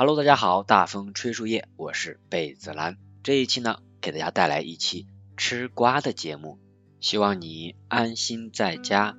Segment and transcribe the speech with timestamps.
[0.00, 2.96] Hello，大家好，大风吹树叶，我是贝子兰。
[3.22, 6.58] 这一期呢，给大家带来一期吃瓜的节目，
[7.00, 9.14] 希望你安心在家，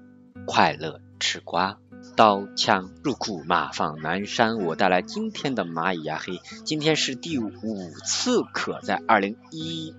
[0.47, 1.77] 快乐吃瓜。
[2.15, 4.57] 刀枪入库，马放南山。
[4.57, 7.51] 我带来今天的蚂蚁牙黑，今天是第五
[8.03, 9.93] 次可在二零一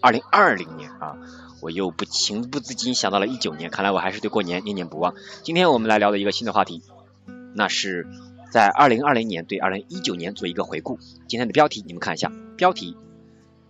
[0.00, 1.16] 二零二零年啊，
[1.60, 5.14] 我又不情不自禁想到了一九年，看来我还是对过年念念不忘。
[5.44, 6.82] 今天我们来聊的一个新的话题，
[7.54, 8.08] 那是。
[8.52, 10.98] 在二零二零年对二零一九年做一个回顾。
[11.26, 12.98] 今天的标题你们看一下，标题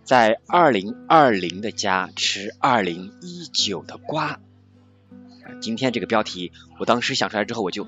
[0.03, 4.41] 在二零二零的家吃二零一九的瓜。
[5.61, 7.87] 今天这个标题，我当时想出来之后，我就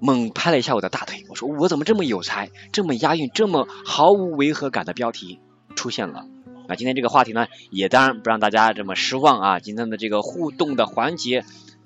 [0.00, 5.38] 猛拍了一下我的大腿，我说我怎么这么有才，这么押韵，这么毫无违和感的标题
[5.76, 6.26] 出现了。
[6.66, 9.60] 那今天这个话题呢，也当然不让大家这么失望啊。
[9.60, 11.44] 今天的这个互动的环节，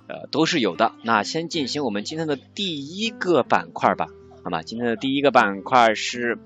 [0.09, 0.93] 呃，都是有的。
[1.03, 4.09] 那先进行我们今天的第一个板块吧。
[4.45, 4.63] 好吗？
[4.63, 6.37] 今天的第一个板块是，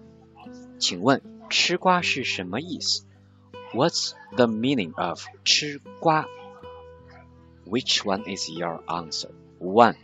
[0.79, 3.05] 请问吃瓜是什么意思
[3.73, 6.27] ？What's the meaning of 吃瓜
[7.67, 9.31] ？Which one is your answer?
[9.59, 9.97] One，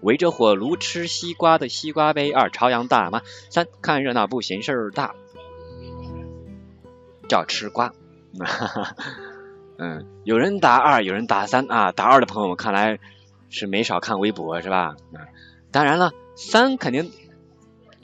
[0.00, 2.32] 围着火炉吃西瓜的西瓜杯。
[2.32, 3.20] 二，朝阳大妈。
[3.50, 5.14] 三，看热闹不嫌事儿大，
[7.28, 7.92] 叫吃瓜。
[8.38, 8.96] 哈哈，
[9.76, 11.92] 嗯，有人答二，有人答三啊。
[11.92, 12.98] 答二的朋友们看来
[13.50, 14.96] 是没少看微博是吧？
[15.12, 15.20] 嗯，
[15.70, 17.12] 当然了，三肯定。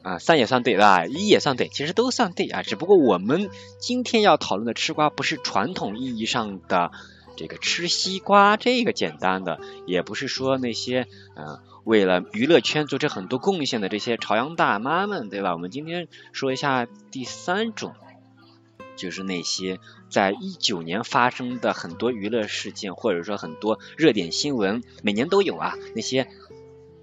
[0.03, 1.05] 啊，三也算对吧？
[1.05, 2.63] 一也算对，其实都算对啊。
[2.63, 6.91] 只不过我们今天要讨论的吃瓜，不是传统意义上的
[7.37, 11.07] 这个吃西瓜这个简单的，也不是说那些
[11.37, 15.53] 嗯为了娱乐圈做出很多贡献的这些朝阳大妈们，对吧？
[15.53, 17.93] 我们今天说一下第三种，
[18.97, 26.27] 就是那些在一九年发生的很多娱乐事件，或者说很多热点新闻，每年都有啊，那些。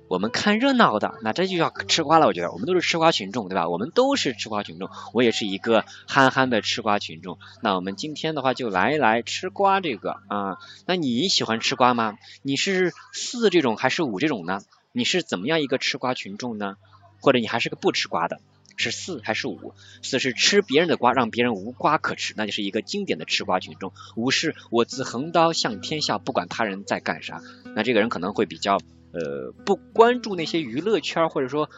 [0.10, 2.28] 我们看热闹的，那这就叫吃瓜了。
[2.28, 3.68] 我觉得我们都是吃瓜群众，对吧？
[3.68, 7.38] 我们都是吃瓜群众，我也是一个憨憨的吃瓜群众。
[7.62, 10.58] 那我们今天的话就来来吃瓜这个啊。
[10.86, 12.18] 那你喜欢吃瓜吗？
[12.42, 14.62] 你是四这种还是五这种呢？
[14.94, 16.78] 你是怎么样一个吃瓜群众呢？
[17.20, 18.40] 或者你还是个不吃瓜的？
[18.78, 19.74] 是四还是五？
[20.04, 23.92] 四是吃别人的瓜，让别人无瓜可吃，那就是一个经典的吃瓜群众。
[24.16, 27.42] 五是我自横刀向天笑，不管他人在干啥。
[27.76, 28.80] 那这个人可能会比较。
[29.12, 31.70] 呃，不关注那些娱乐圈或者说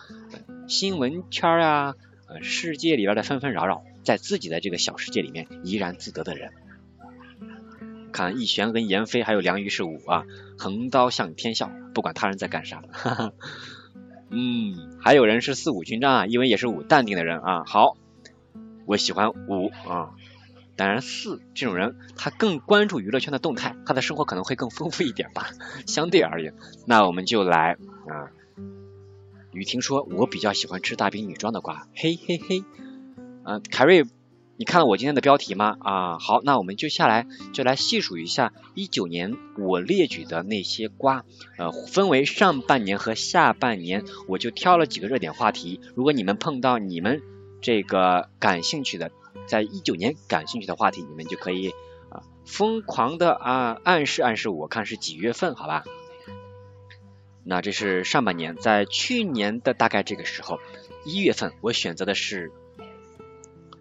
[0.68, 1.96] 新闻圈啊，
[2.28, 6.52] 呃，世界里边的纷纷扰扰，在自己的这个小世界里面怡然自得的人。
[8.12, 10.26] 看易璇跟闫飞还有梁羽是五啊，
[10.58, 12.82] 横刀向天笑，不管他人在干啥。
[12.92, 13.34] 哈哈，
[14.30, 17.64] 嗯，还有人是四五军章啊，因为也是五淡定的人啊。
[17.66, 17.98] 好，
[18.86, 20.16] 我喜欢五啊。
[20.80, 25.50] 当然，四这种人他更关注娱乐圈的动态，他的生活可能会更丰富一点吧，
[25.86, 26.54] 相对而言。
[26.86, 27.76] 那我们就来
[28.08, 28.32] 啊，
[29.52, 32.64] 雨婷说，我比较喜欢吃大饼女装的瓜，嘿嘿嘿。
[33.44, 34.06] 啊，凯瑞，
[34.56, 35.76] 你看了我今天的标题吗？
[35.82, 41.26] 啊，好，那我们就下来就来细数一下一九年我列举的那些瓜，
[41.58, 45.82] 呃，分为上半年和下半年，我就挑了几个热点话题。
[45.94, 47.22] 如果你们碰到你们
[47.60, 49.12] 这个感兴趣的。
[49.48, 51.70] 在一九年感兴趣的话题，你们就可以
[52.10, 55.84] 啊疯狂的啊暗示暗示我看是几月份，好吧？
[57.44, 60.60] 那这是上半年，在去年的大概这个时候，
[61.04, 62.52] 一月份，我选择的是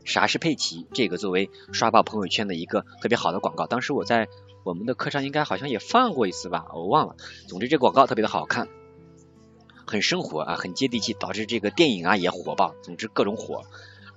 [0.04, 3.66] 啥是佩奇这个作为刷爆朋友圈的一个特别好的广告。
[3.66, 4.28] 当时我在
[4.64, 7.16] 我们的课上应该好像也放过一次吧，我忘了。
[7.46, 8.68] 总之这广告特别的好看，
[9.86, 12.74] 很生活啊，很接地气，导致这个电影啊也火爆。
[12.82, 13.64] 总之各种火。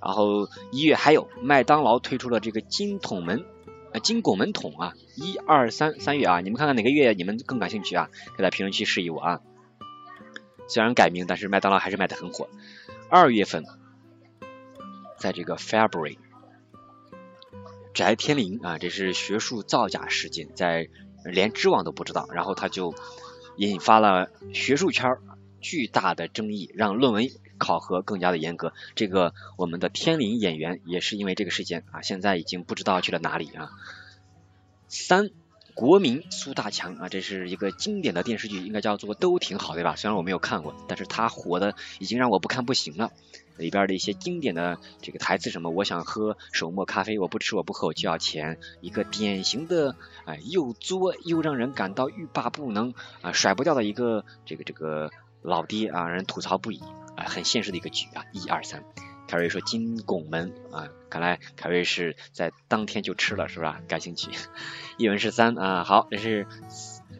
[0.04, 3.44] 然后一月还有麦当劳推出了这个金桶门，
[3.92, 8.10] 呃金拱门桶啊，一二三三月啊，你们看看哪个月你们更感兴趣啊？
[8.36, 9.40] 可以在评论区示意我啊。
[10.68, 12.48] 虽然改名，但是麦当劳还是卖的很火。
[13.10, 13.64] 二月份，
[15.18, 16.16] 在这个 February，
[17.92, 20.88] 翟天临啊，这是学术造假事件，在
[21.24, 22.94] 连知网都不知道，然后他就
[23.56, 25.18] 引发了学术圈
[25.60, 27.28] 巨大的争议，让论文
[27.62, 28.72] 考核更加的严格。
[28.94, 33.70] 这个我们的天灵演员也是因为这个事件啊，现在已经不知道去了哪里啊。
[34.88, 35.30] 三。
[35.74, 39.96] 国民苏大强啊，这是一个经典的电视剧，应该叫做都挺好，对吧？
[39.96, 43.10] 虽然我没有看过，但是他火的已经让我不看不行了。
[43.56, 52.92] 里边的一些经典的这个台词，什么我想喝手磨咖啡，我不吃我不喝我就要钱，一个典型的啊又作又让人感到欲罢不能
[53.22, 55.10] 啊甩不掉的一个这个这个
[55.40, 56.82] 老爹啊，让人吐槽不已
[57.24, 58.84] 很现实的一个局啊，一二三。
[59.28, 63.80] 凯瑞说金拱门啊，看来凯瑞是在当天就吃了是吧？
[63.88, 64.30] 感兴趣。
[64.98, 66.46] 一文是三啊，好，这是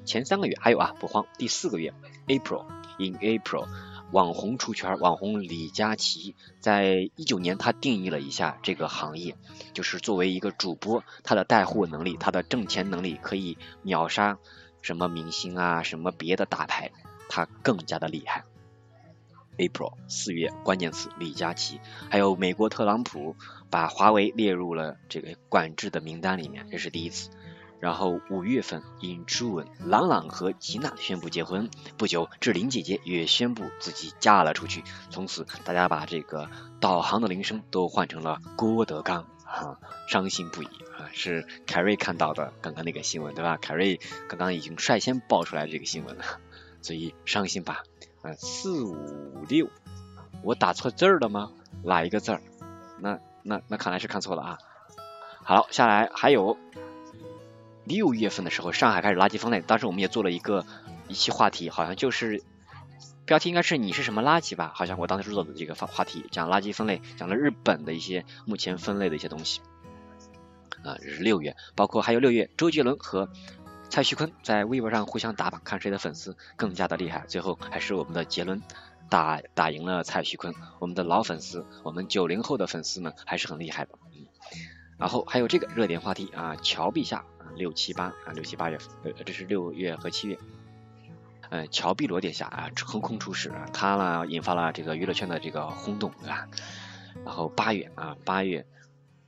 [0.05, 1.95] 前三个月，还有啊，不慌，第四个月
[2.27, 2.67] ，April
[2.99, 3.67] in April，
[4.11, 9.35] 网红出圈，网红李佳琦，在一九年他定义了一下这个行业，
[9.73, 14.37] 就是作为一个主播，他的带货能力，他的挣钱能力可以秒杀
[14.83, 16.91] 什么明星啊，什么别的大牌，
[17.31, 18.45] 他更加的厉害。
[19.59, 23.37] April 四月，关键词李佳琦，还有美国特朗普
[23.71, 27.31] 把华为列入了这个管制的名单里面，这是第一次。
[27.81, 31.69] 然后五月份，In June，朗朗和吉娜宣布结婚。
[31.99, 34.85] 不久，志玲姐姐也宣布自己嫁了出去。
[35.11, 36.49] 从此，大家把这个
[36.81, 41.11] 导航的铃声都换成了郭德纲，哈，伤心不已啊！
[41.13, 43.57] 是凯瑞看到的刚刚那个新闻，对吧？
[43.57, 43.99] 凯瑞
[44.29, 46.25] 刚刚已经率先爆出来这个新闻了，
[46.83, 47.83] 所以伤心吧。
[48.23, 49.69] 嗯，四五六，
[50.43, 51.51] 我打错字儿了吗？
[51.83, 52.41] 哪一个字儿？
[53.01, 54.59] 那那那看来是看错了啊。
[55.43, 56.57] 好，下来还有
[57.85, 60.65] 六月份的时候，上海开始垃圾分类，当时我们也做了一个
[61.09, 62.45] 一期话题，好像就是
[63.25, 64.71] 标题应该是你是什么垃圾吧？
[64.73, 69.61] 好像我当时做的这个话话题讲垃圾分类，讲了日本的一些目前分类的一些东西。
[70.85, 73.29] 啊，这是六月，包括还有六月，周杰伦和。
[73.93, 77.27] 蔡徐坤在微博上互相打榜，看谁的粉丝更加的厉害。
[77.29, 78.63] 最后还是我们的杰伦
[79.11, 80.55] 打打赢了蔡徐坤。
[80.79, 83.91] 我们的老粉丝，我们九零后的粉丝们还是很厉害的。
[84.15, 84.25] 嗯，
[84.97, 90.39] 然后还有这个热点话题啊，乔陛下啊，六七八啊，六七八月份，呃，这是六月和七月。
[91.51, 96.49] 呃，乔碧罗殿下啊，横空出世啊，他呢引发了这个娱乐圈的这个轰动，对吧？
[97.27, 98.65] 然后八月啊，八月，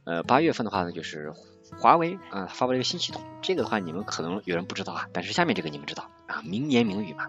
[0.05, 1.35] 呃，八月份的话呢，就是。
[1.79, 7.29] 华为啊发布了一个新系统，这个的话你们可能有人不知道啊，但是下面这个你们知道啊，名言名语嘛。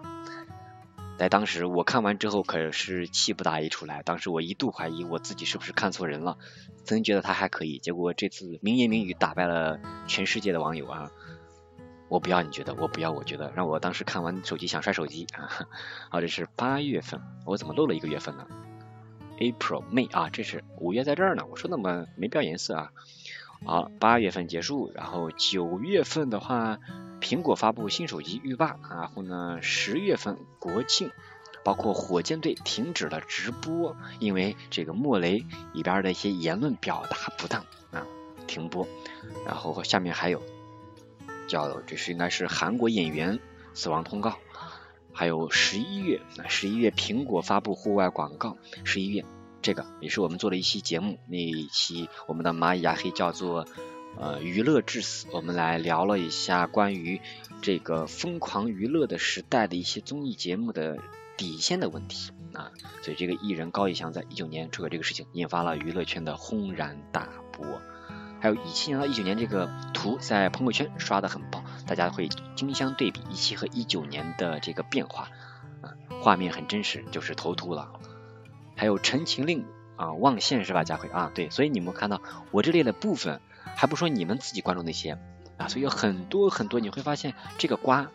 [1.18, 6.36] 在当时我看完之后可是气不打一处来，当时我一度怀疑我自己是不是看错人了，
[6.84, 11.10] 曾经觉得他还可以，结果这次名言名语打败了全世界的网友啊。
[12.08, 15.66] 我不要你觉得，我不要我觉得，让我当时看完手机想摔手机啊。
[16.10, 18.46] 好，这是八月份，我怎么漏了一个月份呢
[19.38, 22.92] ？April May 啊，这是五月在这儿呢，我说那么没标颜色啊。
[23.64, 26.78] 好，八月份结束，然后九月份的话，
[27.20, 31.10] 苹果发布新手机浴霸，然后呢，十月份国庆，
[31.64, 38.06] 包括火箭队停止了直播，因为这个莫雷里边的一些言论表达不当啊，
[38.46, 38.86] 停播。
[39.44, 40.42] 然后下面还有
[41.48, 43.40] 叫这是应该是韩国演员
[43.74, 44.36] 死亡通告，
[45.12, 49.24] 还有十一月，十一月苹果发布户外广告，十一月。
[49.66, 53.66] 这个也是我们做了一期节目，那一期我们的蚂蚁牙黑叫做
[54.16, 57.20] 呃娱乐至死，我们来聊了一下关于
[57.62, 60.98] 这个疯狂娱乐的时代的一些综艺节目的
[61.36, 62.70] 底线的问题啊，
[63.02, 67.66] 所以这个艺人高以翔在一九年出了这个事情，引发了娱乐圈的轰然大波。
[68.40, 75.28] 还有一七年到一九年这个图在朋友圈刷的很爆，大家会竞相对比一七和一九年的这个变化
[75.82, 75.90] 啊，
[76.22, 77.90] 画面很真实，就是头秃了。
[78.76, 79.64] 还有《陈情令》
[79.96, 83.40] 啊，望线是吧，佳慧啊，对，所以你们看到我这列的部分，
[83.74, 85.18] 还不说你们自己关注那些
[85.56, 88.10] 啊，所以有很多很多，你会发现这个瓜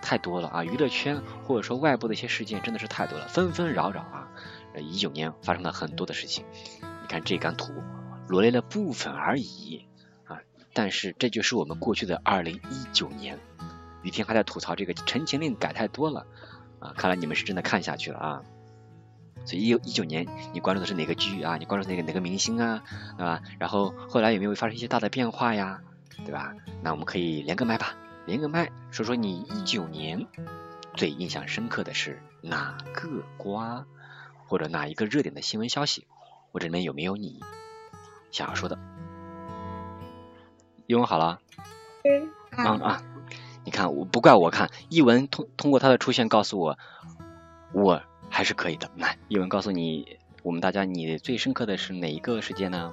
[0.00, 4.28] 太多了啊，娱乐圈或者说外部的一些事件真的是太多了，纷纷扰扰啊，
[4.74, 6.44] 呃一九年发生了很多的事情，
[6.80, 7.72] 你看这张图
[8.28, 9.84] 罗列了部分而已
[10.26, 10.38] 啊，
[10.72, 13.40] 但是这就是我们过去的二零一九年，
[14.02, 16.24] 雨天还在吐槽这个《陈情令》改太多了
[16.78, 18.42] 啊，看来你们是真的看下去了啊。
[19.46, 21.56] 所以一一九年你关注的是哪个剧啊？
[21.56, 22.82] 你关注哪个哪个明星啊？
[23.16, 23.40] 对吧？
[23.58, 25.80] 然后后来有没有发生一些大的变化呀？
[26.24, 26.52] 对吧？
[26.82, 27.94] 那我们可以连个麦吧，
[28.26, 30.26] 连个麦说说你一九年
[30.94, 33.86] 最印象深刻的是哪个瓜，
[34.46, 36.06] 或者哪一个热点的新闻消息，
[36.52, 37.40] 或者里面有没有你
[38.32, 38.78] 想要说的？
[40.86, 41.40] 英文好了？
[42.04, 42.30] 嗯。
[42.50, 43.02] 啊啊！
[43.64, 46.78] 你看，我不怪我看译文通通过他的出现告诉我，
[47.72, 48.02] 我。
[48.36, 48.90] 还是可以的。
[48.98, 52.92] 来，一文告诉你，我们大家，你最深刻的是哪一个事件呢？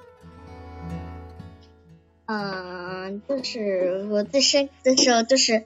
[2.27, 5.65] 嗯，就是我最深的时候，就是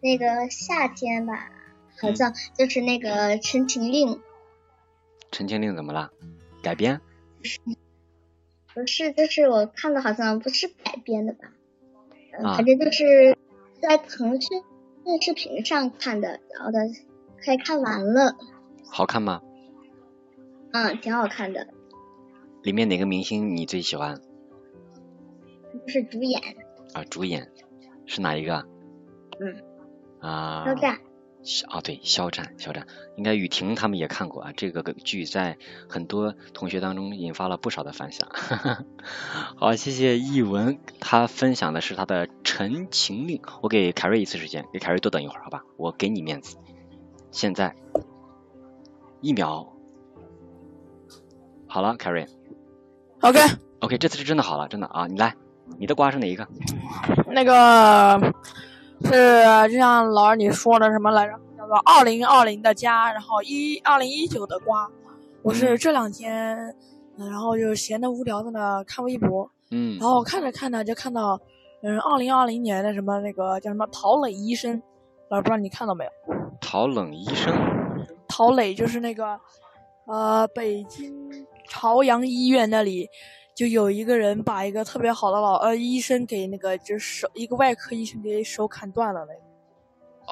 [0.00, 1.50] 那个夏天吧。
[2.00, 4.10] 好像就是那个《陈情令》。
[5.32, 6.12] 陈情令怎么了？
[6.62, 7.00] 改编？
[8.72, 11.50] 不是，就是我看的好像不是改编的吧？
[12.44, 13.36] 啊，反正就是
[13.82, 14.62] 在腾讯
[15.04, 16.78] 电视频上看的，然后的
[17.44, 18.36] 快看完了。
[18.90, 19.40] 好看吗？
[20.72, 21.68] 嗯，挺好看的。
[22.62, 24.20] 里面哪个明星你最喜欢？
[25.72, 26.40] 就是主演。
[26.92, 27.50] 啊，主演
[28.06, 28.66] 是哪一个？
[29.40, 29.62] 嗯。
[30.20, 30.64] 啊。
[30.66, 30.98] 肖战。
[31.42, 34.52] 肖啊，对，肖战，肖战，应该雨婷他们也看过啊。
[34.54, 35.56] 这个剧在
[35.88, 38.28] 很多同学当中引发了不少的反响。
[39.56, 43.38] 好，谢谢译文，他分享的是他的《陈情令》。
[43.62, 45.64] 我给凯瑞一次时间，给凯瑞多等一会儿，好吧？
[45.78, 46.58] 我给你面子。
[47.30, 47.74] 现在
[49.20, 49.66] 一秒，
[51.66, 52.26] 好了，凯瑞。
[53.20, 55.06] OK，OK，这次是真的好了，真的啊！
[55.06, 55.34] 你来，
[55.78, 56.46] 你的瓜是哪一个？
[57.28, 58.32] 那个。
[59.02, 61.32] 是就像老二你说的什么来着？
[61.56, 64.86] 叫做二零二零的家，然后一二零一九的瓜。
[65.42, 66.54] 我是这两天，
[67.16, 71.40] 然后就闲的无聊的呢看微博，嗯，然后看着看着就看到，
[71.82, 74.82] 嗯，二零二零年的什么那个叫什么陶冷医生，
[75.30, 76.10] 老师不知道你看到没有？
[76.60, 77.54] 陶冷医生，
[78.30, 79.38] 陶磊就是那个，
[80.06, 81.12] 呃，北京
[81.68, 83.08] 朝阳医院那里。
[83.52, 89.40] 就有一个人把一个特别好的老呃医生给那个就是手一个外科医生给手砍断了那个。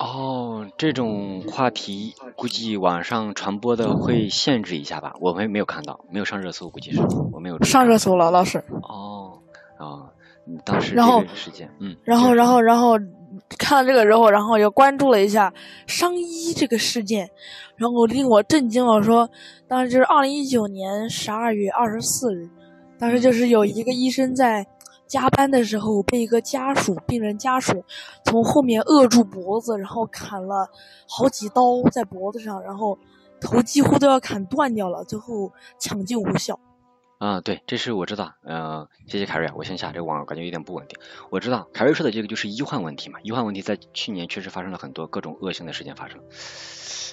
[0.03, 5.13] 哦，这种话题估计网上传播的会限制一下吧？
[5.21, 8.65] 我们没有看到，没有上热搜，估计是我没有上热搜了，老师。
[8.83, 9.39] 哦
[9.77, 10.09] 啊，
[10.65, 10.97] 当时
[11.35, 12.97] 事件，嗯，然后然后然后
[13.59, 15.53] 看了这个之后，然后又关注了一下
[15.87, 17.31] 伤医这个事件，
[17.77, 19.29] 然后令我震惊了，说
[19.67, 22.49] 当时就是二零一九年十二月二十四日。
[22.99, 24.67] 当时就是有一个医生在
[25.07, 27.85] 加班的时候，被一个家属、病人家属
[28.25, 30.69] 从后面扼住脖子，然后砍了
[31.09, 32.99] 好几刀在脖子上，然后
[33.41, 36.59] 头几乎都要砍断掉了，最后抢救无效。
[37.19, 38.35] 啊，对，这是我知道。
[38.45, 40.99] 嗯，谢谢凯瑞，我先下这个网感觉有点不稳定。
[41.31, 46.21] 我知道凯瑞说的这个就是医患问题嘛，医患问题在去年确实发生了很多各种恶性的事件发生，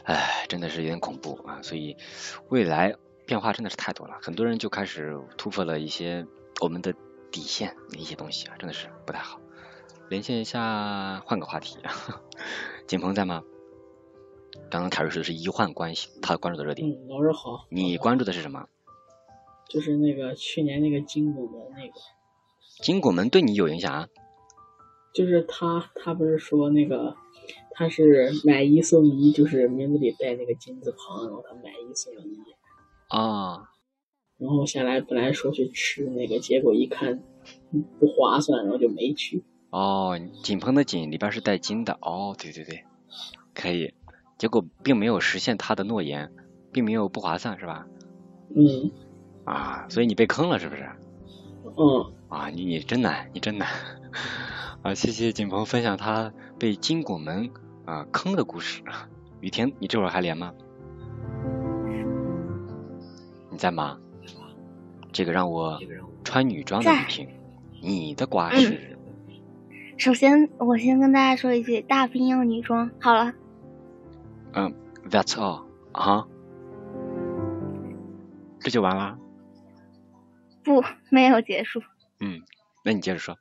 [0.06, 1.98] 唉，真的是有点恐怖啊，所以
[2.50, 2.96] 未来。
[3.28, 6.28] 变化真的是太多了，很多人就开始突破了一些
[6.62, 6.94] 我们的
[7.32, 9.40] 底线一些东西啊，真的是不太好。
[10.10, 11.80] 连线一下，换个话题。
[12.86, 13.42] 景鹏在吗？
[14.70, 16.88] 刚刚凯瑞说的是医患关系，他关注的热点。
[16.88, 17.66] 嗯，老师好。
[17.72, 18.68] 你关注的是什么？
[19.70, 21.94] 就是那个去年那个金拱门那个。
[22.82, 24.08] 金拱门对你有影响啊？
[25.14, 27.16] 就是他，他不是说那个
[27.72, 32.38] 他是买一送一，就是名字里带那个金字旁，然后他买一送一。
[33.08, 33.70] 啊，
[34.38, 37.24] 然后下来本来说去吃那个，结果一看
[37.98, 39.46] 不划算，然后就没去。
[39.70, 41.98] 哦，锦鹏的锦里边是带金的。
[42.02, 42.84] 哦，对对对，
[43.54, 43.94] 可以。
[44.38, 46.34] 结果并没有实现他的诺言，
[46.74, 47.88] 并没有不划算，是吧？
[48.54, 48.92] 嗯。
[49.46, 50.90] 啊，所以你被坑了，是不是？
[51.78, 52.12] 嗯。
[52.28, 53.68] 啊，你你真难，你真难。
[54.84, 57.50] 啊，谢谢景鹏分享他被金拱门
[57.86, 58.84] 啊坑的故事。
[59.42, 60.52] 雨婷，你这会儿还连吗？
[63.50, 63.98] 你在吗？
[65.12, 65.80] 这个让我
[66.24, 67.30] 穿女装的女性，
[67.82, 68.98] 你的瓜是？
[69.98, 72.92] 首先，我先跟大家说一句，大兵要女装。
[73.00, 73.32] 好了。
[74.54, 74.74] 嗯
[75.10, 76.28] ，That's all 啊？
[78.60, 79.18] 这就完了？
[80.66, 81.80] 不，没有结束。
[82.20, 82.42] 嗯，
[82.84, 83.38] 那你接着说。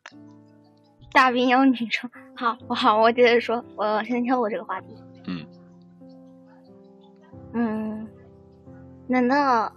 [1.13, 2.11] 大兵有女生。
[2.37, 3.65] 好，我好，我接着说。
[3.77, 4.89] 我先跳过这个话题。
[5.27, 5.47] 嗯。
[7.55, 8.09] 嗯，
[9.09, 9.73] 难道？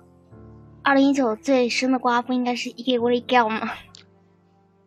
[0.83, 3.69] 二零一九最深的瓜不应该是一个 g i l 吗？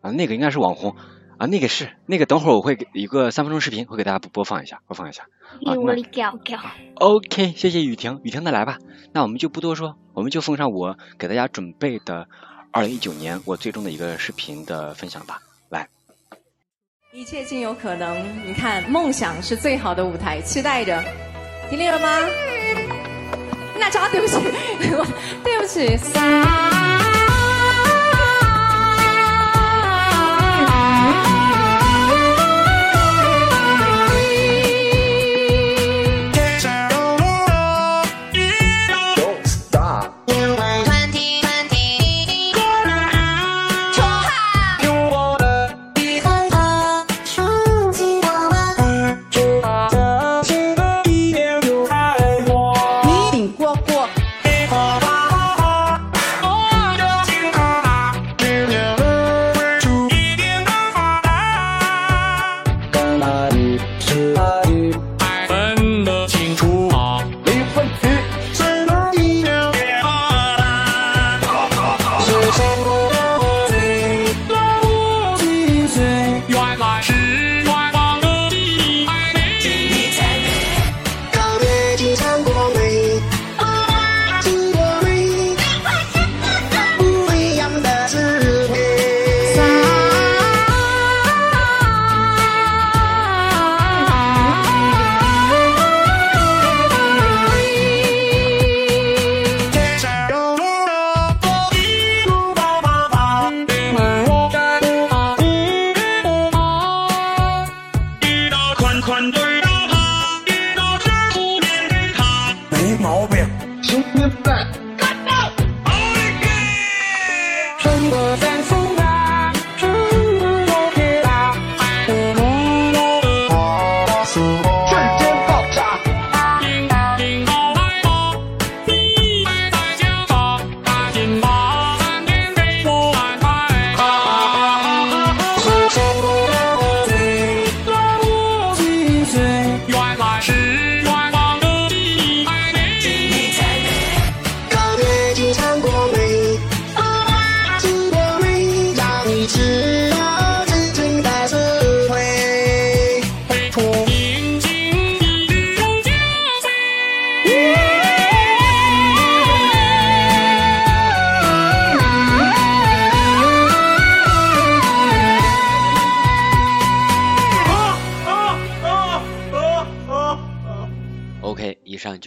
[0.01, 0.95] 啊，那个应该是网红
[1.37, 5.25] 啊，那个是那个，等会儿我会给一个三分钟视频，会给大家播播放一下，播放一下。
[5.59, 6.61] 一个 g i l g i l
[6.95, 8.79] OK，谢谢雨婷，雨婷的来吧，
[9.13, 12.27] 那我们就不多说，我们就奉上我给大家准备的
[12.71, 15.87] 二零一九年我最终的一个视频的分享吧，来。
[17.11, 21.03] 一切尽有可能，你看，梦想是最好的舞台，期待着，
[21.69, 22.29] 听见了吗？
[23.77, 24.35] 那扎 对不起，
[25.43, 26.80] 对不起。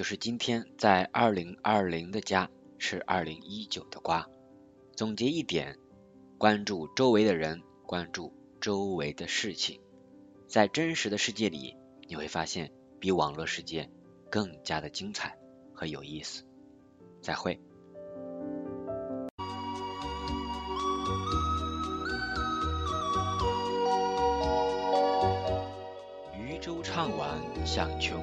[0.04, 4.28] 就是今天在二零二零的家吃二零一九的瓜。
[4.94, 5.78] 总结一点，
[6.36, 8.30] 关注周围的人，关注
[8.60, 9.80] 周围的事情，
[10.46, 12.70] 在真实的世界里，你会发现
[13.00, 13.88] 比网络世界
[14.30, 15.38] 更加的精彩
[15.72, 16.44] 和有意思。
[17.22, 17.58] 再会。
[26.38, 28.22] 渔舟唱晚响穷